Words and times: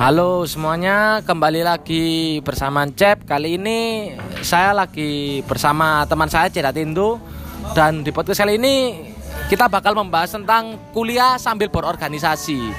Halo 0.00 0.48
semuanya, 0.48 1.20
kembali 1.28 1.60
lagi 1.60 2.40
bersama 2.40 2.88
Cep. 2.88 3.28
Kali 3.28 3.60
ini 3.60 4.08
saya 4.40 4.72
lagi 4.72 5.44
bersama 5.44 6.08
teman 6.08 6.24
saya 6.24 6.48
Cedat 6.48 6.72
Indo 6.80 7.20
dan 7.76 8.00
di 8.00 8.08
podcast 8.08 8.40
kali 8.40 8.56
ini 8.56 8.96
kita 9.52 9.68
bakal 9.68 9.92
membahas 9.92 10.32
tentang 10.32 10.80
kuliah 10.96 11.36
sambil 11.36 11.68
berorganisasi. 11.68 12.72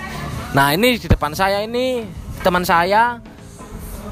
Nah 0.57 0.73
ini 0.73 0.97
di 0.97 1.05
depan 1.05 1.37
saya 1.37 1.61
ini 1.61 2.09
teman 2.41 2.65
saya 2.65 3.21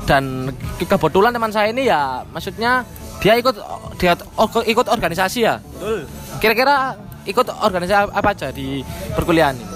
dan 0.05 0.53
kebetulan 0.77 1.33
teman 1.33 1.49
saya 1.49 1.73
ini 1.73 1.89
ya 1.89 2.21
maksudnya 2.29 2.85
dia 3.25 3.41
ikut 3.41 3.57
dia 3.97 4.13
ikut 4.69 4.85
organisasi 4.85 5.49
ya. 5.49 5.57
Kira-kira 6.37 6.93
ikut 7.25 7.57
organisasi 7.57 8.13
apa 8.13 8.37
aja 8.37 8.53
di 8.53 8.85
perkuliahan 9.17 9.57
ini? 9.57 9.68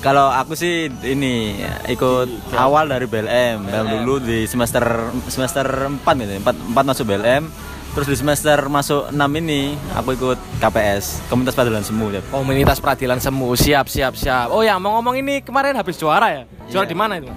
Kalau 0.00 0.30
aku 0.30 0.54
sih 0.54 0.86
ini 1.02 1.58
ikut 1.88 2.54
awal 2.54 2.86
dari 2.86 3.04
BLM. 3.04 3.66
BLM 3.66 3.86
dulu 4.02 4.22
di 4.22 4.46
semester 4.46 4.84
semester 5.26 5.66
4 5.90 5.98
gitu. 5.98 6.32
4, 6.40 6.46
4 6.76 6.90
masuk 6.90 7.04
BLM. 7.06 7.44
Terus 7.96 8.12
di 8.12 8.16
semester 8.20 8.68
masuk 8.68 9.08
6 9.08 9.16
ini 9.40 9.72
aku 9.96 10.12
ikut 10.12 10.36
KPS, 10.60 11.24
Komunitas 11.32 11.56
Peradilan 11.56 11.80
Semu. 11.80 12.12
Ya. 12.12 12.20
Komunitas 12.28 12.76
Peradilan 12.76 13.24
Semu. 13.24 13.56
Siap, 13.56 13.88
siap, 13.88 14.12
siap. 14.12 14.52
Oh 14.52 14.60
ya, 14.60 14.76
mau 14.76 15.00
ngomong 15.00 15.16
ini 15.16 15.40
kemarin 15.40 15.72
habis 15.72 15.96
juara 15.96 16.28
ya? 16.28 16.42
Juara 16.68 16.84
Iya. 16.84 16.92
di 16.92 16.96
mana 16.96 17.16
itu? 17.16 17.32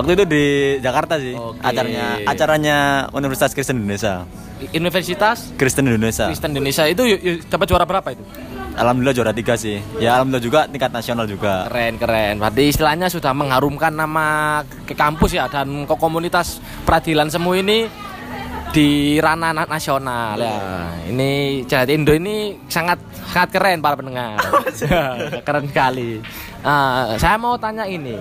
Waktu 0.00 0.16
itu 0.16 0.24
di 0.24 0.44
Jakarta 0.80 1.20
sih. 1.20 1.36
Oke. 1.36 1.60
Acaranya 1.60 2.24
acaranya 2.24 2.76
Universitas 3.12 3.52
Kristen 3.52 3.84
Indonesia. 3.84 4.24
Universitas 4.72 5.52
Kristen 5.60 5.84
Indonesia. 5.92 6.24
Kristen 6.32 6.56
Indonesia 6.56 6.88
itu 6.88 7.04
dapat 7.52 7.68
juara 7.68 7.84
berapa 7.84 8.08
itu? 8.16 8.24
Alhamdulillah 8.80 9.12
juara 9.12 9.32
tiga 9.36 9.60
sih. 9.60 9.76
Ya 10.00 10.16
alhamdulillah 10.16 10.40
juga 10.40 10.60
tingkat 10.64 10.88
nasional 10.88 11.28
juga. 11.28 11.68
Keren, 11.68 12.00
keren. 12.00 12.40
Berarti 12.40 12.72
istilahnya 12.72 13.12
sudah 13.12 13.36
mengharumkan 13.36 13.92
nama 13.92 14.60
ke 14.88 14.96
kampus 14.96 15.36
ya 15.36 15.52
dan 15.52 15.84
ke 15.84 15.94
komunitas 16.00 16.64
peradilan 16.88 17.28
semu 17.28 17.52
ini 17.60 17.84
di 18.72 19.20
ranah 19.20 19.52
na- 19.52 19.68
nasional 19.68 20.40
ya. 20.40 20.88
Ini 21.12 21.60
Jahat 21.68 21.92
Indo 21.92 22.16
ini 22.16 22.56
sangat 22.72 22.96
sangat 23.36 23.52
keren 23.52 23.84
para 23.84 24.00
pendengar. 24.00 24.40
keren 25.46 25.68
sekali. 25.68 26.24
Ah, 26.64 27.20
saya 27.20 27.36
mau 27.36 27.60
tanya 27.60 27.84
ini. 27.84 28.16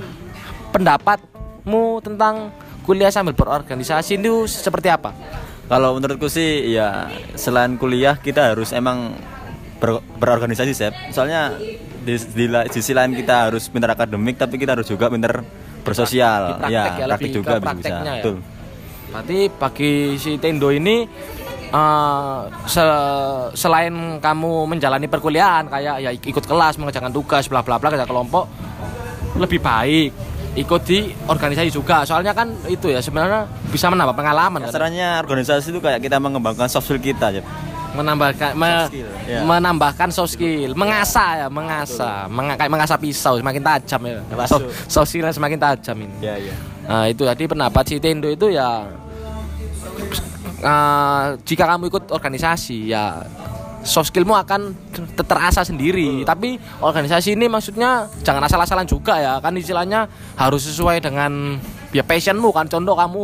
Pendapatmu 1.70 2.02
tentang 2.02 2.36
kuliah 2.82 3.14
sambil 3.14 3.38
berorganisasi 3.38 4.18
itu 4.18 4.50
seperti 4.50 4.90
apa? 4.90 5.14
Kalau 5.70 5.94
menurutku 5.94 6.26
sih 6.26 6.74
ya 6.74 7.06
selain 7.38 7.78
kuliah 7.78 8.18
kita 8.18 8.58
harus 8.58 8.74
emang 8.74 9.14
ber- 9.78 10.02
berorganisasi 10.18 10.74
Sep. 10.74 10.94
Soalnya 11.14 11.54
di, 12.02 12.18
di, 12.18 12.50
di 12.50 12.70
sisi 12.74 12.98
lain 12.98 13.14
kita 13.14 13.54
harus 13.54 13.70
pintar 13.70 13.94
akademik 13.94 14.42
tapi 14.42 14.58
kita 14.58 14.74
harus 14.74 14.90
juga 14.90 15.14
pintar 15.14 15.46
bersosial. 15.86 16.58
Praktek 16.58 16.74
ya, 16.74 16.86
ya, 16.98 17.06
praktik 17.06 17.32
juga 17.38 17.62
bisa. 17.62 17.74
bisa. 17.78 17.90
ya. 18.02 18.14
Betul. 18.18 18.36
Berarti 19.14 19.40
bagi 19.54 19.94
si 20.18 20.32
Tendo 20.42 20.74
ini 20.74 21.06
eh, 21.70 22.42
se- 22.66 23.50
selain 23.54 24.18
kamu 24.18 24.66
menjalani 24.66 25.06
perkuliahan 25.06 25.70
kayak 25.70 25.96
ya 26.02 26.10
ikut 26.18 26.46
kelas, 26.50 26.82
mengerjakan 26.82 27.14
tugas, 27.14 27.46
bla 27.46 27.62
bla 27.62 27.78
bla 27.78 27.94
kerja 27.94 28.10
kelompok 28.10 28.50
lebih 29.38 29.62
baik 29.62 30.29
ikut 30.52 30.82
di 30.84 31.00
organisasi 31.24 31.70
juga. 31.70 32.02
Soalnya 32.02 32.32
kan 32.32 32.50
itu 32.66 32.88
ya 32.88 33.00
sebenarnya 33.00 33.44
bisa 33.70 33.88
menambah 33.88 34.14
pengalaman 34.14 34.66
kan. 34.66 34.72
Caranya 34.72 35.20
organisasi 35.20 35.70
itu 35.70 35.80
kayak 35.80 36.00
kita 36.00 36.18
mengembangkan 36.18 36.66
soft 36.66 36.86
skill 36.86 36.98
kita 37.00 37.30
Sep. 37.32 37.46
menambahkan 37.90 38.54
me- 38.54 38.86
skill, 38.86 39.10
ya. 39.26 39.42
menambahkan 39.42 40.10
soft 40.10 40.32
skill 40.32 40.74
mengasah 40.74 41.30
ya 41.36 41.48
mengasah 41.50 42.30
Menga- 42.30 42.54
kayak 42.54 42.70
mengasah 42.70 42.98
pisau 42.98 43.34
semakin 43.36 43.66
tajam 43.66 44.02
ya 44.04 44.22
soft, 44.46 44.66
soft 44.86 45.10
skill 45.10 45.26
semakin 45.26 45.58
tajam 45.58 45.98
ini 45.98 46.14
Ya, 46.22 46.38
ya. 46.38 46.54
Nah 46.86 47.06
itu 47.06 47.26
tadi 47.26 47.46
pendapat 47.46 47.82
si 47.86 47.98
Tendo 47.98 48.30
itu 48.30 48.46
ya 48.48 48.86
eh, 50.62 51.26
jika 51.44 51.64
kamu 51.68 51.90
ikut 51.90 52.04
organisasi 52.10 52.90
ya 52.90 53.26
soft 53.84 54.12
skillmu 54.12 54.36
akan 54.36 54.76
ter- 54.92 55.26
terasa 55.26 55.64
sendiri. 55.64 56.24
Tapi 56.24 56.60
organisasi 56.80 57.34
ini 57.36 57.48
maksudnya 57.48 58.08
jangan 58.22 58.44
asal-asalan 58.44 58.86
juga 58.86 59.18
ya 59.20 59.34
kan 59.40 59.56
istilahnya 59.56 60.06
harus 60.36 60.68
sesuai 60.68 61.00
dengan 61.00 61.58
ya 61.92 62.04
passionmu 62.04 62.52
kan. 62.52 62.68
Contoh 62.68 62.96
kamu 62.96 63.22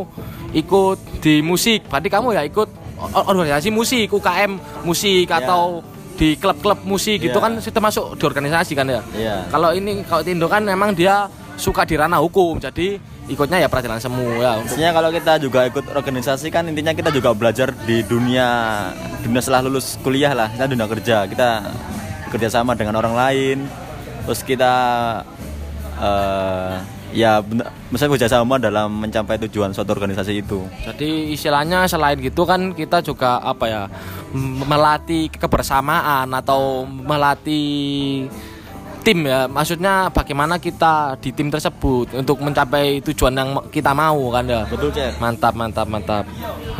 ikut 0.55 0.97
di 1.19 1.43
musik, 1.43 1.85
berarti 1.91 2.07
kamu 2.07 2.27
ya 2.33 2.43
ikut 2.47 2.69
organisasi 3.13 3.69
musik, 3.75 4.07
UKM 4.09 4.55
musik 4.87 5.27
Ya. 5.27 5.43
atau 5.43 5.83
di 6.15 6.39
klub-klub 6.39 6.79
musik 6.87 7.19
gitu 7.19 7.35
Ya. 7.35 7.43
kan 7.43 7.51
itu 7.59 7.79
masuk 7.83 8.15
di 8.15 8.23
organisasi 8.23 8.71
kan 8.71 8.87
ya. 8.87 9.01
Iya. 9.11 9.35
Kalau 9.51 9.75
ini 9.75 9.99
kalau 10.07 10.23
Tindo 10.23 10.47
kan 10.47 10.63
memang 10.63 10.95
dia 10.95 11.27
suka 11.59 11.83
di 11.83 11.99
ranah 11.99 12.23
hukum, 12.23 12.55
jadi 12.59 12.95
ikutnya 13.25 13.65
ya 13.65 13.67
peradilan 13.69 13.97
semu 13.97 14.41
ya. 14.41 14.61
Maksudnya 14.61 14.89
kalau 14.93 15.09
kita 15.09 15.41
juga 15.41 15.65
ikut 15.65 15.85
organisasi 15.91 16.47
kan 16.53 16.65
intinya 16.69 16.93
kita 16.93 17.09
juga 17.09 17.33
belajar 17.33 17.73
di 17.85 18.05
dunia 18.05 18.47
dunia 19.25 19.41
setelah 19.41 19.65
lulus 19.65 19.97
kuliah 20.05 20.33
lah, 20.37 20.53
kita 20.53 20.69
dunia 20.69 20.85
kerja, 20.85 21.25
kita 21.25 21.49
kerjasama 22.29 22.77
dengan 22.77 22.97
orang 23.01 23.13
lain, 23.17 23.57
terus 24.25 24.45
kita 24.45 24.73
eh 25.95 26.95
ya 27.15 27.39
misalnya 27.87 28.19
kerjasama 28.19 28.59
dalam 28.59 28.91
mencapai 28.91 29.39
tujuan 29.47 29.71
suatu 29.71 29.95
organisasi 29.95 30.43
itu. 30.43 30.67
jadi 30.83 31.31
istilahnya 31.31 31.87
selain 31.87 32.19
gitu 32.19 32.43
kan 32.43 32.75
kita 32.75 32.99
juga 32.99 33.39
apa 33.39 33.65
ya 33.71 33.83
melatih 34.67 35.31
kebersamaan 35.31 36.27
atau 36.35 36.83
melatih 36.83 38.27
tim 39.05 39.21
ya. 39.29 39.45
Maksudnya 39.45 40.09
bagaimana 40.09 40.57
kita 40.57 41.13
di 41.21 41.29
tim 41.29 41.53
tersebut 41.53 42.17
untuk 42.17 42.41
mencapai 42.41 43.05
tujuan 43.05 43.37
yang 43.37 43.49
kita 43.69 43.93
mau 43.93 44.33
kan 44.33 44.49
ya. 44.49 44.65
Betul 44.65 44.89
cek. 44.89 45.21
Mantap, 45.21 45.53
mantap, 45.53 45.85
mantap. 45.85 46.25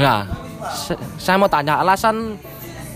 Nah, 0.02 0.26
saya 1.22 1.38
mau 1.38 1.46
tanya 1.46 1.78
alasan 1.78 2.42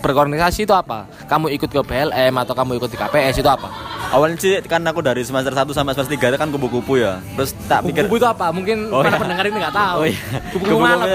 berorganisasi 0.02 0.66
itu 0.66 0.74
apa? 0.74 1.06
Kamu 1.30 1.52
ikut 1.54 1.70
ke 1.70 1.80
BLM 1.86 2.34
atau 2.34 2.56
kamu 2.56 2.80
ikut 2.82 2.90
di 2.90 2.98
KPS 2.98 3.44
itu 3.44 3.46
apa? 3.46 3.68
Awalnya 4.10 4.42
sih 4.42 4.58
kan 4.66 4.82
aku 4.82 5.06
dari 5.06 5.22
semester 5.22 5.54
1 5.54 5.70
sampai 5.70 5.94
semester 5.94 6.18
3 6.18 6.34
itu 6.34 6.38
kan 6.40 6.48
kupu-kupu 6.50 6.98
ya. 6.98 7.22
Terus 7.38 7.54
tak 7.70 7.86
pikir 7.86 8.10
Kupu-kupu 8.10 8.18
itu 8.18 8.26
apa? 8.26 8.50
Mungkin 8.50 8.90
Oh, 8.90 9.06
para 9.06 9.14
iya. 9.14 9.20
pendengar 9.22 9.44
ini 9.46 9.56
nggak 9.62 9.76
tahu. 9.76 9.98
Oh 10.02 10.06
iya. 10.08 10.22
Kupu-kupu 10.50 10.80
malam. 10.82 11.06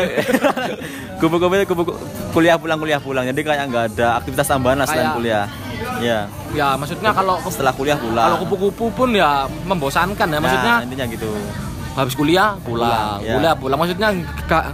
Kupu-kupu 1.19 1.53
itu 1.59 1.65
kupu 1.67 1.83
kuliah 2.31 2.55
pulang 2.55 2.79
kuliah 2.79 3.01
pulang. 3.01 3.25
Jadi 3.27 3.41
kayak 3.43 3.67
nggak 3.67 3.85
ada 3.97 4.07
aktivitas 4.21 4.47
tambahan 4.47 4.79
lah 4.79 4.87
selain 4.87 5.11
kuliah. 5.17 5.49
Ya. 5.97 6.19
ya, 6.51 6.67
maksudnya 6.73 7.09
kalau 7.09 7.39
Setelah 7.45 7.72
kuliah 7.72 7.95
pulang. 7.95 8.25
kalau 8.25 8.38
kupu-kupu 8.41 8.85
pun 8.89 9.09
ya 9.11 9.29
membosankan 9.63 10.28
ya. 10.28 10.39
Maksudnya 10.39 10.73
Nah, 10.73 10.83
intinya 10.83 11.06
gitu. 11.07 11.31
habis 11.94 12.13
kuliah 12.13 12.59
pulang, 12.59 13.17
Pulang, 13.17 13.19
ya. 13.22 13.33
kuliah 13.33 13.56
pulang. 13.56 13.78
Maksudnya 13.78 14.09
gak 14.44 14.66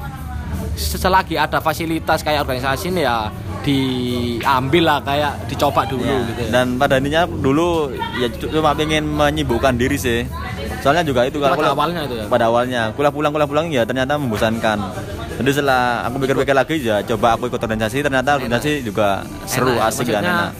selagi 0.73 1.35
ada 1.35 1.57
fasilitas 1.57 2.21
kayak 2.21 2.41
organisasi 2.41 2.89
ini 2.89 3.03
ya 3.03 3.29
diambil 3.61 4.83
lah 4.83 4.97
kayak 4.99 5.45
dicoba 5.45 5.85
dulu 5.85 6.01
Ya, 6.03 6.17
gitu 6.25 6.41
ya. 6.41 6.49
Dan 6.51 6.65
pada 6.75 6.97
intinya 6.97 7.21
dulu 7.23 7.89
ya 8.15 8.27
cu- 8.31 8.49
cuma 8.49 8.73
pengen 8.73 9.05
menyibukkan 9.05 9.73
diri 9.75 9.95
sih. 9.95 10.25
Soalnya 10.81 11.05
juga 11.05 11.21
itu 11.23 11.37
Itu 11.37 11.39
kalau 11.39 11.53
pada 11.53 11.61
kuliah- 11.63 11.75
awalnya 11.75 12.01
itu 12.03 12.15
ya? 12.17 12.25
Pada 12.25 12.45
awalnya 12.47 12.81
kuliah 12.91 13.13
pulang 13.13 13.31
kuliah 13.31 13.45
pulang 13.47 13.65
ya 13.69 13.83
ternyata 13.83 14.17
membosankan. 14.17 14.77
Jadi 15.37 15.49
setelah 15.51 16.01
aku 16.03 16.15
pikir-pikir 16.19 16.53
lagi 16.53 16.75
ya 16.79 17.01
coba 17.03 17.33
aku 17.33 17.45
ikut 17.47 17.57
organisasi 17.59 17.97
ternyata 17.99 18.29
organisasi 18.35 18.81
juga 18.81 19.21
seru 19.45 19.73
Enak, 19.73 19.87
asik 19.87 20.05
dan 20.07 20.13
maksudnya, 20.17 20.33
enak. 20.33 20.51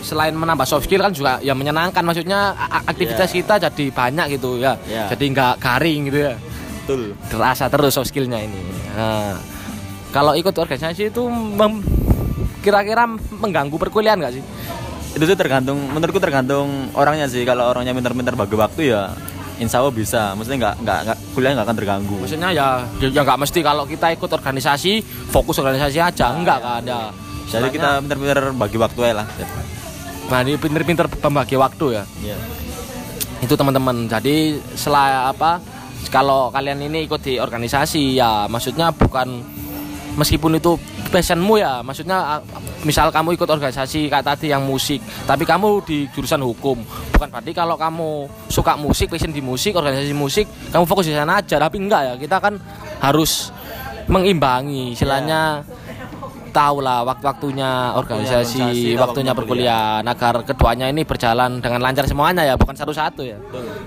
Selain 0.00 0.30
menambah 0.30 0.62
soft 0.62 0.84
skill 0.84 1.00
kan 1.00 1.10
juga 1.10 1.38
ya 1.40 1.50
menyenangkan 1.50 1.98
maksudnya 2.00 2.54
aktivitas 2.84 3.26
Iya. 3.26 3.36
kita 3.36 3.54
jadi 3.66 3.84
banyak 3.90 4.26
gitu 4.34 4.56
ya. 4.56 4.78
Iya. 4.82 5.10
Jadi 5.10 5.24
nggak 5.30 5.54
garing 5.58 6.00
gitu 6.06 6.18
ya. 6.22 6.34
Betul. 6.80 7.02
Terasa 7.26 7.66
terus 7.66 7.90
soft 7.90 8.06
skillnya 8.06 8.38
ini. 8.38 8.62
Nah, 8.92 9.34
kalau 10.08 10.32
ikut 10.32 10.54
organisasi 10.54 11.10
itu 11.10 11.22
mem- 11.26 11.82
kira-kira 12.60 13.06
mengganggu 13.32 13.74
perkuliahan 13.76 14.18
nggak 14.18 14.34
sih? 14.34 14.42
Itu 15.12 15.24
sih 15.24 15.34
tergantung 15.34 15.80
menurutku 15.88 16.18
tergantung 16.18 16.90
orangnya 16.92 17.26
sih. 17.26 17.42
Kalau 17.42 17.66
orangnya 17.66 17.90
pintar-pintar 17.90 18.34
bagi 18.34 18.54
waktu 18.54 18.80
ya 18.92 19.10
insya 19.56 19.80
Allah 19.80 19.90
bisa. 19.90 20.36
Maksudnya 20.36 20.58
nggak 20.62 20.74
nggak 20.80 20.98
nggak 21.02 21.18
kuliah 21.32 21.50
nggak 21.56 21.66
akan 21.66 21.76
terganggu. 21.76 22.16
Maksudnya 22.22 22.50
ya 22.52 22.66
ya 23.02 23.22
nggak 23.24 23.38
mesti 23.40 23.58
kalau 23.60 23.82
kita 23.82 24.06
ikut 24.12 24.30
organisasi 24.30 24.92
fokus 25.26 25.58
organisasi 25.58 25.98
aja 25.98 26.30
enggak 26.30 26.58
kan 26.60 26.82
ya. 26.84 27.02
Jadi 27.46 27.66
kita 27.70 28.02
pintar-pintar 28.02 28.50
bagi 28.52 28.78
waktu 28.78 29.00
aja 29.06 29.14
lah. 29.22 29.26
nah 30.26 30.42
ini 30.42 30.58
pinter-pinter 30.58 31.06
membagi 31.06 31.54
waktu 31.54 31.86
ya. 32.02 32.04
Iya. 32.18 32.36
Itu 33.46 33.54
teman-teman. 33.54 34.10
Jadi 34.10 34.58
setelah 34.74 35.30
apa 35.30 35.62
kalau 36.10 36.50
kalian 36.50 36.82
ini 36.86 37.06
ikut 37.06 37.22
di 37.22 37.38
organisasi 37.38 38.18
ya 38.18 38.46
maksudnya 38.50 38.90
bukan 38.94 39.42
meskipun 40.16 40.56
itu 40.56 40.74
passionmu 41.12 41.60
ya 41.60 41.84
maksudnya 41.84 42.40
misal 42.82 43.12
kamu 43.12 43.36
ikut 43.36 43.46
organisasi 43.46 44.08
kayak 44.08 44.26
tadi 44.26 44.50
yang 44.50 44.64
musik 44.64 44.98
tapi 45.28 45.44
kamu 45.44 45.84
di 45.84 46.08
jurusan 46.10 46.40
hukum 46.42 46.80
bukan 47.14 47.28
berarti 47.30 47.52
kalau 47.52 47.76
kamu 47.76 48.26
suka 48.48 48.74
musik 48.80 49.12
passion 49.12 49.30
di 49.30 49.44
musik 49.44 49.76
organisasi 49.76 50.14
musik 50.16 50.46
kamu 50.72 50.84
fokus 50.88 51.06
di 51.06 51.14
sana 51.14 51.38
aja 51.38 51.60
tapi 51.60 51.76
enggak 51.78 52.02
ya 52.02 52.14
kita 52.16 52.36
kan 52.40 52.58
harus 52.98 53.52
mengimbangi 54.06 54.96
istilahnya 54.96 55.62
tahu 56.56 56.80
lah 56.80 57.04
waktu-waktunya 57.04 57.92
organisasi, 57.92 58.64
organisasi, 58.64 58.96
waktunya 58.96 59.32
perkuliahan 59.36 60.04
agar 60.08 60.40
keduanya 60.40 60.88
ini 60.88 61.04
berjalan 61.04 61.60
dengan 61.60 61.84
lancar 61.84 62.08
semuanya 62.08 62.48
ya, 62.48 62.56
bukan 62.56 62.72
satu-satu 62.72 63.20
ya. 63.20 63.36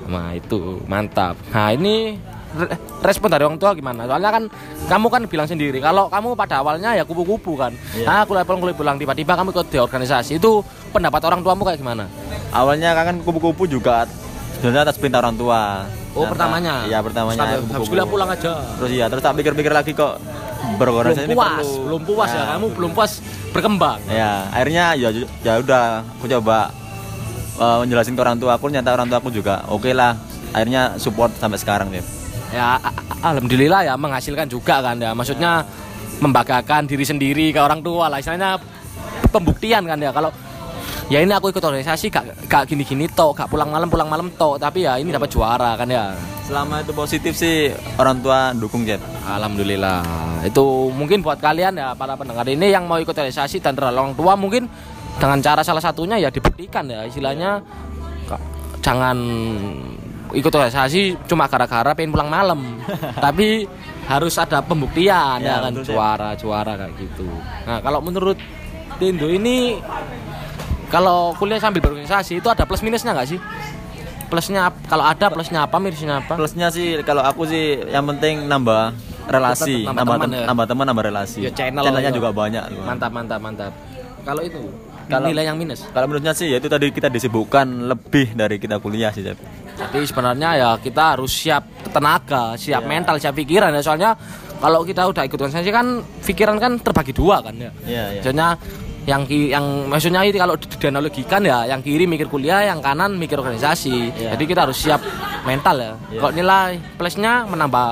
Nah, 0.05 0.37
itu 0.37 0.77
mantap. 0.85 1.33
Nah, 1.49 1.73
ini 1.73 2.21
re- 2.53 2.77
respon 3.01 3.33
dari 3.33 3.41
orang 3.41 3.57
tua 3.57 3.73
gimana? 3.73 4.05
Soalnya 4.05 4.29
kan 4.29 4.43
kamu 4.85 5.07
kan 5.09 5.21
bilang 5.25 5.47
sendiri 5.49 5.81
kalau 5.81 6.05
kamu 6.13 6.37
pada 6.37 6.61
awalnya 6.61 6.93
ya 6.93 7.01
kupu-kupu 7.01 7.57
kan. 7.57 7.73
Iya. 7.97 8.05
Nah, 8.05 8.21
kuliah 8.29 8.45
pulang 8.45 8.61
kuliah 8.61 8.77
pulang 8.77 8.95
tiba-tiba 9.01 9.33
kamu 9.33 9.49
ikut 9.49 9.67
di 9.73 9.77
organisasi. 9.81 10.37
Itu 10.37 10.61
pendapat 10.93 11.25
orang 11.25 11.41
tuamu 11.41 11.65
kayak 11.65 11.81
gimana? 11.81 12.05
Awalnya 12.53 12.93
kan 12.93 13.17
kupu-kupu 13.25 13.65
juga 13.65 14.05
sebenarnya 14.61 14.93
atas 14.93 15.01
perintah 15.01 15.25
orang 15.25 15.33
tua. 15.33 15.89
Oh, 16.17 16.25
pertamanya. 16.25 16.85
Iya, 16.85 17.01
pertamanya. 17.01 17.61
Habis 17.69 17.89
kuliah 17.89 18.05
pulang 18.05 18.29
aja. 18.29 18.61
Terus 18.77 18.91
iya, 18.93 19.05
terus 19.09 19.21
tak 19.25 19.37
pikir-pikir 19.37 19.73
lagi 19.73 19.93
kok 19.93 20.17
berorganisasi 20.77 21.27
Belum 21.27 21.37
puas, 21.39 21.51
perlu. 21.65 21.83
belum 21.85 22.01
puas 22.05 22.29
ya. 22.29 22.39
Nah, 22.39 22.47
Kamu 22.55 22.67
belum 22.75 22.91
puas 22.95 23.11
berkembang. 23.51 23.99
Ya, 24.11 24.47
akhirnya 24.51 24.85
ya 24.95 25.09
ya 25.43 25.53
udah 25.59 25.83
aku 26.19 26.25
coba 26.27 26.69
uh, 27.57 27.77
menjelasin 27.83 28.13
ke 28.15 28.21
orang 28.21 28.37
tua 28.37 28.55
aku, 28.55 28.69
nyata 28.69 28.93
orang 28.93 29.07
tua 29.07 29.17
aku 29.19 29.29
juga 29.31 29.63
oke 29.67 29.91
lah. 29.91 30.15
Akhirnya 30.49 30.97
support 30.97 31.29
sampai 31.37 31.61
sekarang 31.61 31.89
ya. 31.93 32.01
ya 32.49 32.67
alhamdulillah 33.21 33.85
ya 33.85 33.93
menghasilkan 33.93 34.49
juga 34.49 34.81
kan 34.81 34.97
ya 34.97 35.13
maksudnya 35.13 35.61
membanggakan 36.17 36.89
diri 36.89 37.05
sendiri 37.05 37.53
ke 37.53 37.61
orang 37.61 37.85
tua 37.85 38.09
lah 38.09 38.17
istilahnya 38.17 38.57
pembuktian 39.29 39.85
kan 39.85 40.01
ya 40.01 40.09
kalau 40.09 40.33
ya 41.09 41.25
ini 41.25 41.33
aku 41.33 41.49
ikut 41.49 41.59
organisasi 41.59 42.13
gak 42.13 42.45
gak 42.45 42.69
gini-gini 42.69 43.09
tok 43.09 43.33
gak 43.33 43.49
pulang 43.49 43.73
malam 43.73 43.89
pulang 43.89 44.05
malam 44.05 44.29
tok 44.37 44.61
tapi 44.61 44.85
ya 44.85 45.01
ini 45.01 45.09
dapat 45.09 45.29
juara 45.33 45.73
kan 45.73 45.89
ya. 45.89 46.13
Selama 46.45 46.85
itu 46.85 46.93
positif 46.93 47.33
sih 47.33 47.73
orang 47.97 48.21
tua 48.21 48.53
dukung 48.53 48.85
Jet. 48.85 49.01
alhamdulillah. 49.25 50.01
Itu 50.45 50.93
mungkin 50.93 51.25
buat 51.25 51.41
kalian 51.41 51.77
ya 51.77 51.97
para 51.97 52.13
pendengar 52.13 52.45
ini 52.45 52.69
yang 52.69 52.85
mau 52.85 53.01
ikut 53.01 53.13
organisasi 53.13 53.57
dan 53.61 53.73
terlalu 53.73 53.97
orang 53.97 54.15
tua 54.15 54.33
mungkin 54.37 54.69
dengan 55.17 55.41
cara 55.41 55.61
salah 55.65 55.83
satunya 55.83 56.15
ya 56.21 56.29
dibuktikan 56.29 56.85
ya 56.87 57.03
istilahnya 57.03 57.59
jangan 58.79 59.17
ikut 60.29 60.53
organisasi 60.53 61.25
cuma 61.25 61.49
gara-gara 61.49 61.91
pengen 61.97 62.13
pulang 62.13 62.29
malam. 62.29 62.61
Tapi 63.25 63.65
harus 64.09 64.33
ada 64.41 64.61
pembuktian 64.61 65.41
ya, 65.41 65.57
Ya, 65.57 65.65
kan 65.69 65.73
betul, 65.73 65.93
juara 65.93 66.29
juara 66.37 66.73
kayak 66.77 66.93
gitu. 66.97 67.29
Nah 67.65 67.77
kalau 67.81 68.01
menurut 68.01 68.37
Tindo 68.99 69.31
ini 69.31 69.79
kalau 70.89 71.37
kuliah 71.37 71.57
sambil 71.57 71.79
berorganisasi 71.79 72.37
itu 72.37 72.47
ada 72.47 72.65
plus 72.65 72.81
minusnya 72.81 73.13
nggak 73.13 73.29
sih 73.29 73.39
plusnya 74.25 74.69
kalau 74.85 75.01
ada 75.03 75.25
plusnya 75.27 75.65
apa 75.65 75.77
minusnya 75.77 76.21
apa 76.21 76.37
Plusnya 76.37 76.69
sih 76.69 77.01
kalau 77.01 77.21
aku 77.21 77.45
sih 77.45 77.81
yang 77.83 78.05
penting 78.07 78.45
nambah 78.45 78.93
relasi, 79.25 79.85
Nambah 79.85 79.93
nambah 79.95 80.05
teman 80.11 80.19
tem- 80.23 80.33
ya? 80.35 80.45
nambah 80.45 80.65
teman, 80.65 80.85
nambah 80.85 81.05
relasi. 81.05 81.39
Ya, 81.39 81.51
channel 81.51 81.81
Channelnya 81.81 82.09
ya. 82.09 82.17
juga 82.17 82.29
banyak. 82.31 82.63
loh. 82.67 82.81
mantap 82.83 83.09
mantap 83.09 83.39
mantap 83.39 83.71
kalau 84.21 84.41
itu 84.41 84.57
Kalau- 85.05 85.25
nilai 85.25 85.41
yang 85.43 85.57
minus 85.57 85.85
Kalau 85.87 86.05
menurutnya 86.05 86.33
sih 86.33 86.45
ya 86.47 86.57
itu 86.57 86.65
tadi 86.65 86.89
kita 86.89 87.09
disibukkan 87.09 87.65
lebih 87.85 88.33
dari 88.33 88.57
kita 88.57 88.77
kuliah 88.77 89.09
sih. 89.09 89.25
Jadi 89.25 89.99
sebenarnya 90.03 90.49
ya 90.55 90.69
kita 90.75 91.17
harus 91.17 91.29
siap 91.31 91.65
tenaga, 91.89 92.53
siap 92.53 92.85
mental, 92.85 93.17
siap 93.17 93.33
pikiran 93.33 93.69
ya. 93.71 93.81
Soalnya 93.81 94.13
kalau 94.59 94.85
kita 94.85 95.05
udah 95.05 95.23
ikut 95.23 95.39
organisasi 95.39 95.69
kan 95.69 95.87
pikiran 96.21 96.57
kan 96.57 96.77
terbagi 96.77 97.09
dua 97.11 97.41
kan 97.41 97.55
ya. 97.55 97.73
Iya, 97.81 98.03
iya. 98.11 98.21
Maksudnya 98.21 98.47
yang 99.09 99.25
ki- 99.25 99.49
yang 99.49 99.65
maksudnya 99.89 100.21
itu 100.21 100.37
kalau 100.37 100.53
di- 100.53 100.69
dianalogikan 100.69 101.41
ya 101.41 101.65
yang 101.65 101.81
kiri 101.81 102.05
mikir 102.05 102.29
kuliah, 102.29 102.61
yang 102.61 102.77
kanan 102.77 103.17
mikir 103.17 103.41
organisasi. 103.41 104.13
Iya. 104.13 104.29
Jadi 104.37 104.43
kita 104.45 104.69
harus 104.69 104.77
siap 104.77 105.01
mental 105.43 105.75
ya. 105.75 105.93
Iya. 106.13 106.19
Kalau 106.21 106.33
nilai 106.33 106.69
plusnya 106.93 107.43
menambah 107.43 107.89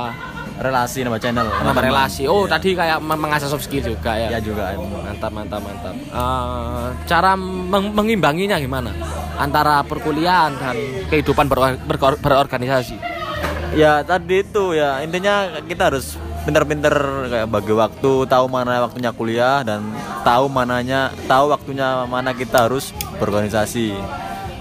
Relasi 0.57 1.05
nambah 1.05 1.21
channel. 1.21 1.45
menambah 1.53 1.83
relasi. 1.85 2.25
Oh, 2.25 2.45
Iya. 2.45 2.57
tadi 2.57 2.73
kayak 2.73 2.97
mengasah 2.97 3.45
soft 3.45 3.65
skill 3.65 3.81
juga 3.87 4.13
ya. 4.13 4.33
Ya 4.33 4.39
juga. 4.41 4.73
Mantap, 4.73 5.29
mantap, 5.29 5.61
mantap. 5.61 5.93
Eh, 5.93 6.85
cara 7.05 7.37
meng- 7.37 7.93
mengimbanginya 7.93 8.57
gimana? 8.57 8.89
Antara 9.37 9.85
perkuliahan 9.85 10.57
dan 10.57 10.73
kehidupan 11.09 11.45
beror- 11.45 11.77
berkor- 11.85 12.17
berorganisasi. 12.17 12.97
Ya 13.77 14.01
tadi 14.01 14.41
itu 14.41 14.73
ya 14.73 14.97
intinya 14.99 15.61
kita 15.61 15.93
harus 15.93 16.17
pinter-pinter 16.47 16.95
kayak 17.27 17.47
bagi 17.51 17.75
waktu, 17.75 18.11
tahu 18.23 18.45
mana 18.47 18.87
waktunya 18.87 19.11
kuliah 19.11 19.67
dan 19.67 19.83
tahu 20.23 20.47
mananya, 20.47 21.11
tahu 21.27 21.51
waktunya 21.51 22.07
mana 22.07 22.31
kita 22.31 22.71
harus 22.71 22.95
berorganisasi. 23.19 23.91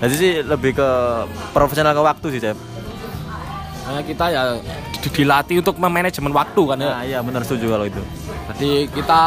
Jadi 0.03 0.15
sih 0.19 0.33
lebih 0.43 0.75
ke 0.75 0.89
profesional 1.55 1.95
ke 1.95 2.03
waktu 2.03 2.27
sih, 2.35 2.41
Cep. 2.43 2.59
Nah, 3.87 4.03
kita 4.03 4.25
ya 4.35 4.43
di- 4.99 5.13
dilatih 5.15 5.63
untuk 5.63 5.79
memanajemen 5.79 6.35
waktu 6.35 6.63
kan 6.67 6.77
ya. 6.83 6.91
Nah, 6.91 7.03
iya 7.07 7.19
benar 7.23 7.47
setuju 7.47 7.79
kalau 7.79 7.87
itu. 7.87 8.03
Jadi 8.51 8.91
kita 8.91 9.23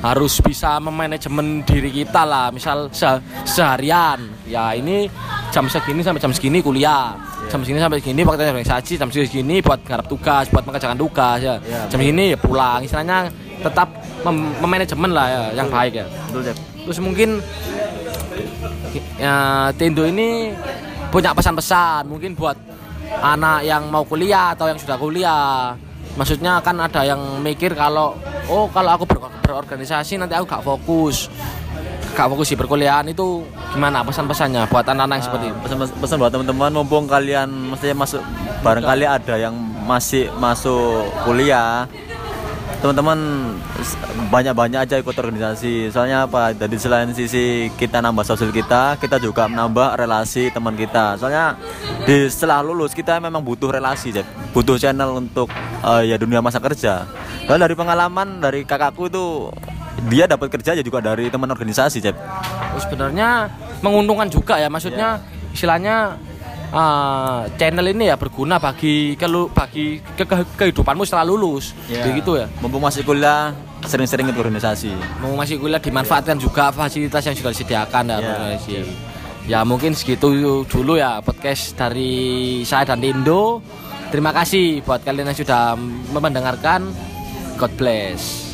harus 0.00 0.40
bisa 0.40 0.80
memanajemen 0.80 1.60
diri 1.60 1.92
kita 1.92 2.24
lah. 2.24 2.48
Misal 2.48 2.88
se- 2.88 3.20
seharian, 3.44 4.24
ya 4.48 4.72
ini 4.72 5.12
jam 5.56 5.64
segini 5.72 6.04
sampai 6.04 6.20
jam 6.20 6.32
segini 6.36 6.60
kuliah. 6.60 7.16
Jam 7.48 7.64
segini 7.64 7.80
sampai 7.80 7.96
segini 7.96 8.20
waktu 8.28 8.44
organisasi, 8.44 9.00
jam 9.00 9.08
segini 9.08 9.64
buat 9.64 9.80
garap 9.88 10.04
tugas, 10.04 10.52
buat 10.52 10.68
mengerjakan 10.68 11.00
tugas 11.00 11.40
ya. 11.40 11.56
Iya, 11.64 11.88
jam 11.88 11.96
segini 11.96 12.36
ya 12.36 12.38
pulang. 12.38 12.84
Istilahnya 12.84 13.32
tetap 13.64 13.88
mem- 14.20 14.52
memanajemen 14.60 15.10
lah 15.16 15.26
ya, 15.32 15.42
yang 15.64 15.72
baik 15.72 16.04
ya. 16.04 16.06
Betul. 16.28 16.52
Terus 16.84 16.98
mungkin 17.00 17.40
ya 19.16 19.72
Tindo 19.80 20.04
ini 20.04 20.52
punya 21.08 21.32
pesan-pesan 21.32 22.04
mungkin 22.04 22.36
buat 22.36 22.60
anak 23.24 23.64
yang 23.64 23.88
mau 23.88 24.04
kuliah 24.04 24.52
atau 24.52 24.68
yang 24.68 24.76
sudah 24.76 25.00
kuliah. 25.00 25.72
Maksudnya 26.20 26.60
kan 26.60 26.76
ada 26.76 27.00
yang 27.00 27.40
mikir 27.40 27.72
kalau 27.72 28.12
oh 28.52 28.68
kalau 28.68 28.92
aku 28.92 29.08
ber- 29.08 29.32
berorganisasi 29.40 30.20
nanti 30.20 30.36
aku 30.36 30.44
gak 30.44 30.64
fokus. 30.64 31.32
Gak 32.16 32.32
fokus 32.32 32.48
di 32.48 32.56
perkuliahan 32.56 33.04
itu 33.12 33.44
gimana? 33.76 34.00
Pesan-pesannya 34.00 34.72
buat 34.72 34.88
anak-anak 34.88 35.20
yang 35.20 35.26
seperti 35.28 35.44
itu? 35.52 35.58
pesan 35.60 35.76
pesan 36.00 36.16
buat 36.16 36.32
teman-teman 36.32 36.72
mumpung 36.72 37.04
kalian 37.04 37.44
mestinya 37.68 38.08
masuk 38.08 38.24
barangkali 38.64 39.04
ada 39.04 39.34
yang 39.36 39.52
masih 39.84 40.32
masuk 40.40 41.12
kuliah 41.28 41.84
teman-teman 42.80 43.18
banyak-banyak 44.28 44.80
aja 44.88 44.96
ikut 45.00 45.12
organisasi. 45.12 45.92
Soalnya 45.92 46.24
apa? 46.24 46.56
Dari 46.56 46.76
selain 46.80 47.12
sisi 47.12 47.68
kita 47.76 48.00
nambah 48.00 48.24
sosial 48.24 48.52
kita 48.52 48.96
kita 48.96 49.20
juga 49.20 49.44
menambah 49.48 50.00
relasi 50.00 50.48
teman 50.52 50.72
kita. 50.72 51.20
Soalnya 51.20 51.56
di 52.08 52.32
setelah 52.32 52.64
lulus 52.64 52.96
kita 52.96 53.20
memang 53.20 53.44
butuh 53.44 53.68
relasi 53.68 54.12
Jep. 54.12 54.24
butuh 54.56 54.80
channel 54.80 55.20
untuk 55.20 55.52
eh, 55.84 56.02
ya 56.08 56.16
dunia 56.16 56.40
masa 56.40 56.64
kerja. 56.64 57.04
Dan 57.44 57.60
dari 57.60 57.76
pengalaman 57.76 58.40
dari 58.40 58.64
kakakku 58.64 59.12
itu 59.12 59.52
dia 60.06 60.24
dapat 60.24 60.48
kerja 60.50 60.72
ya 60.72 60.82
juga 60.82 61.00
dari 61.00 61.26
teman 61.26 61.48
organisasi 61.48 61.98
Jep. 61.98 62.14
Oh, 62.70 62.78
sebenarnya 62.78 63.48
menguntungkan 63.80 64.28
juga 64.28 64.56
ya 64.56 64.68
maksudnya 64.68 65.16
istilahnya 65.50 66.20
eh, 66.68 67.40
channel 67.56 67.86
ini 67.88 68.04
ya 68.06 68.14
berguna 68.14 68.56
bagi 68.56 69.14
kelu 69.14 69.48
bagi 69.48 69.98
ke- 70.14 70.24
ke- 70.24 70.48
kehidupanmu 70.56 71.02
setelah 71.02 71.24
lulus 71.24 71.72
begitu 71.88 72.36
ya 72.36 72.46
Mumpung 72.58 72.82
masih 72.82 73.02
kuliah, 73.02 73.54
sering-sering 73.82 74.26
ikut 74.26 74.42
organisasi. 74.42 74.92
mau 75.18 75.32
masih 75.34 75.56
kuliah 75.56 75.78
dimanfaatkan 75.78 76.36
juga 76.36 76.68
fasilitas 76.70 77.22
yang 77.22 77.34
sudah 77.34 77.50
disediakan 77.50 78.02
ya, 78.04 78.12
Ya. 78.12 78.18
organisasi. 78.20 78.74
ya 79.46 79.60
mungkin 79.62 79.94
segitu 79.94 80.28
dulu 80.62 80.92
ya 80.94 81.18
podcast 81.20 81.72
dari 81.72 82.12
saya 82.62 82.84
dan 82.84 83.00
Indo 83.00 83.62
terima 84.08 84.30
kasih 84.30 84.82
buat 84.82 85.00
kalian 85.00 85.30
yang 85.30 85.38
sudah 85.38 85.72
mendengarkan 86.12 86.90
God 87.56 87.72
bless. 87.72 88.44